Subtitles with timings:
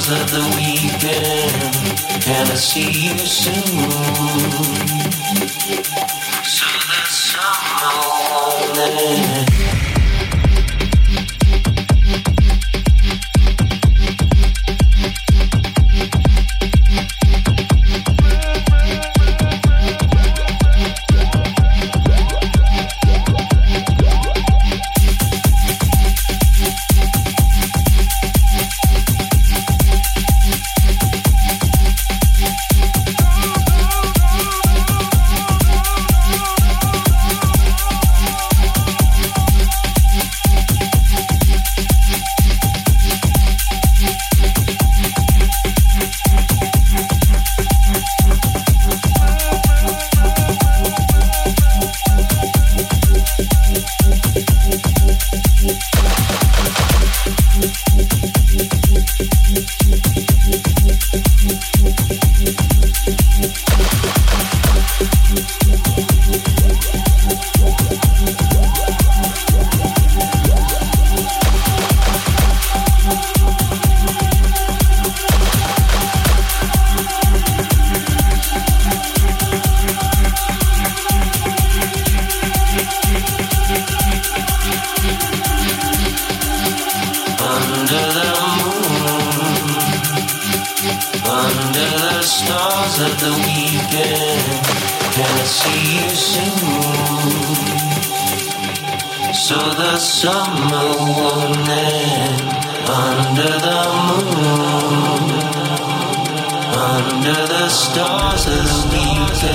[0.00, 3.90] stars of the weekend, can I see you soon?
[6.44, 7.94] So the summer
[8.76, 9.53] won't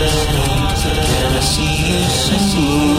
[0.10, 2.02] Can I See You
[2.40, 2.99] Soon?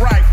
[0.00, 0.23] Right,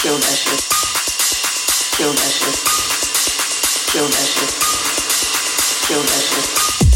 [0.00, 0.62] Kill that shit.
[1.98, 2.54] Kill that shit.
[3.90, 4.50] Kill that shit.
[5.88, 6.87] Kill that shit.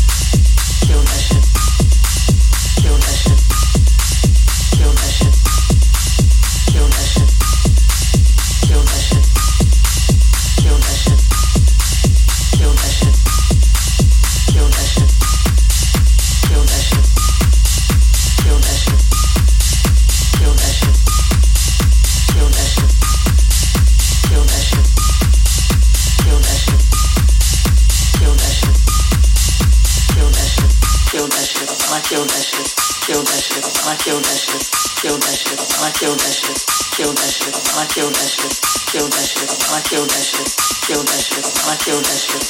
[37.92, 38.48] kill that shit.
[38.48, 39.50] I kill that shit.
[39.68, 40.48] I kill that shit.
[40.80, 42.40] I kill that shit.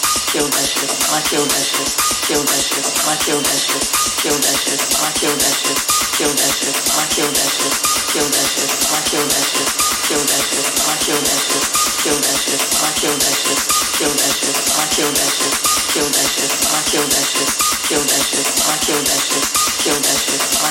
[1.11, 1.27] I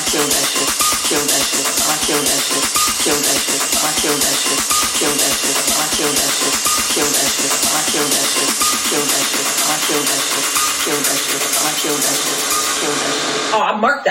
[0.08, 0.51] kill that shit.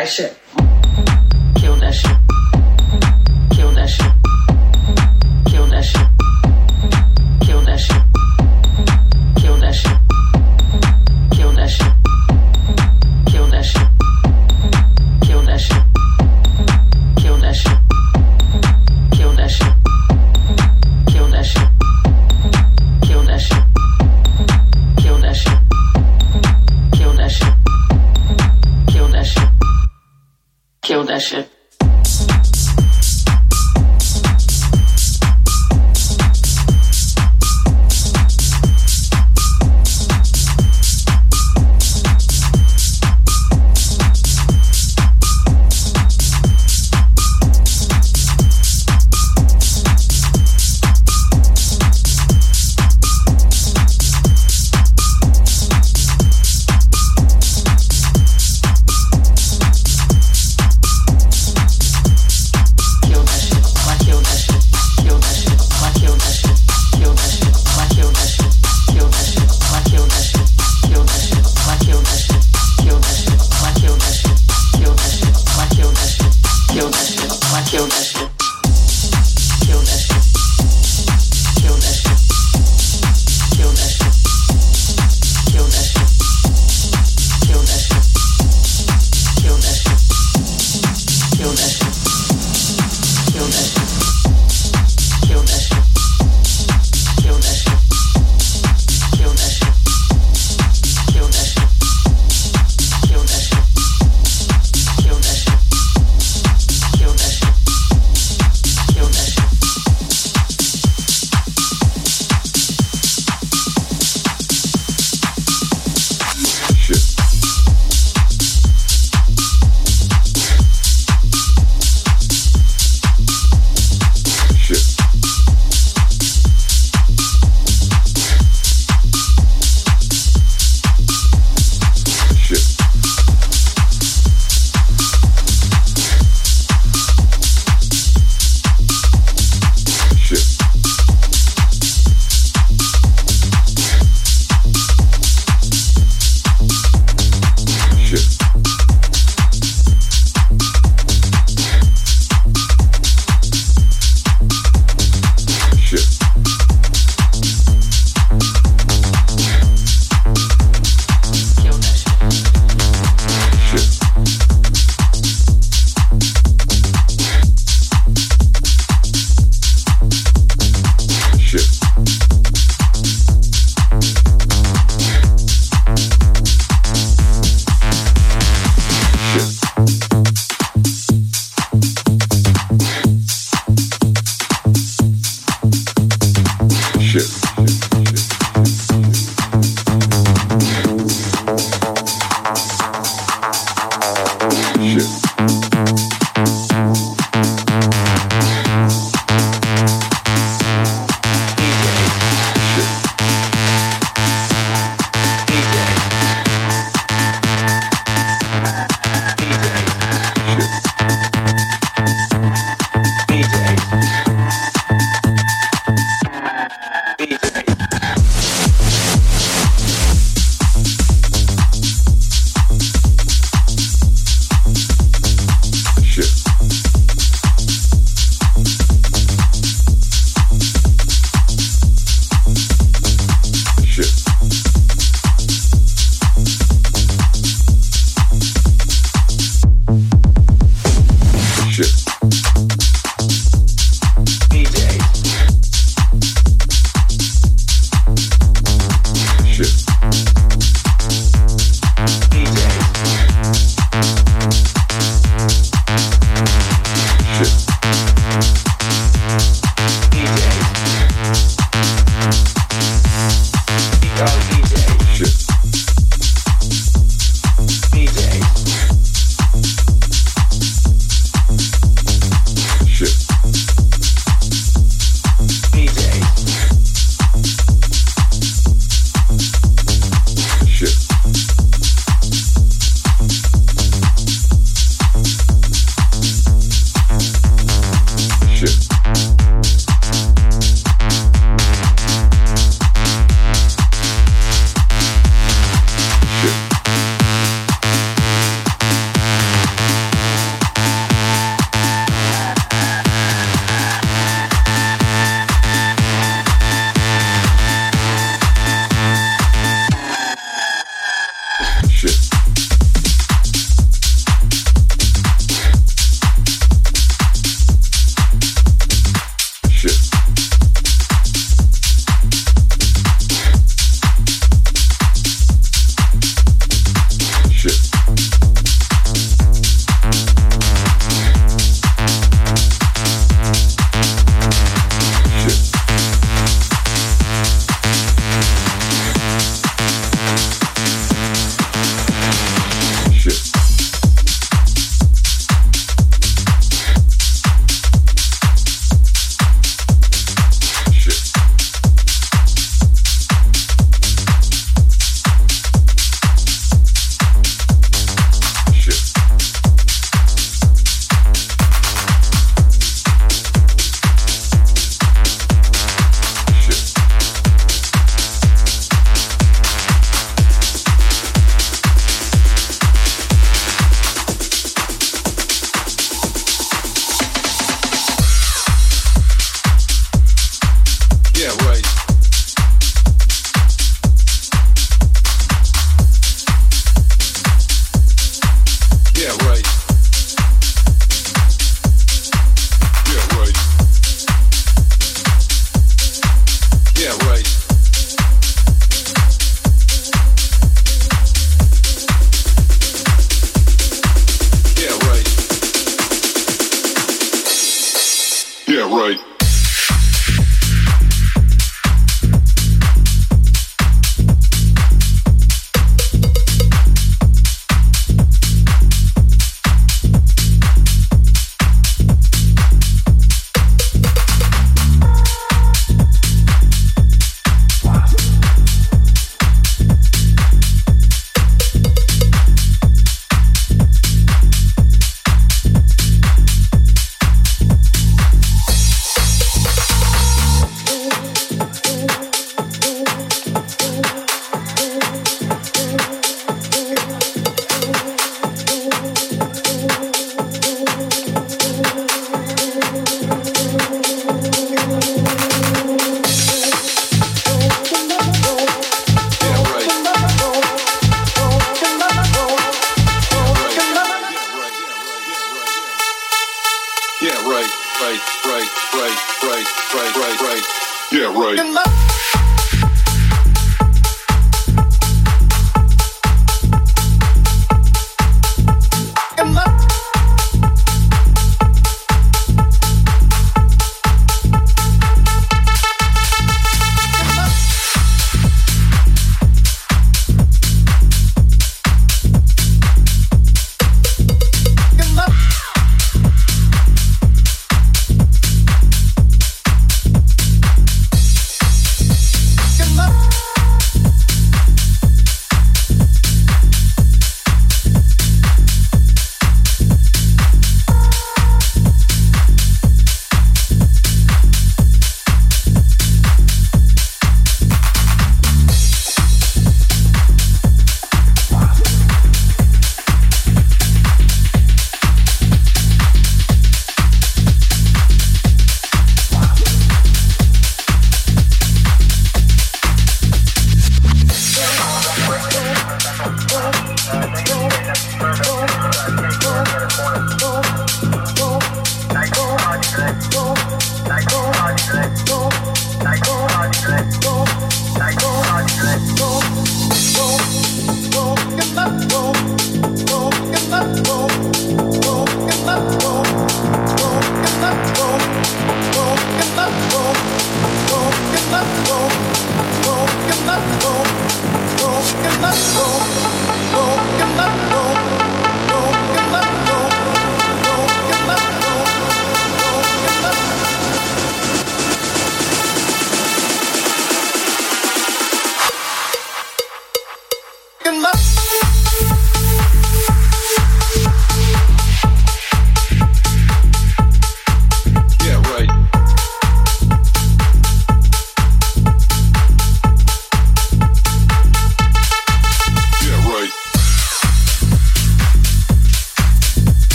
[0.00, 0.34] that should.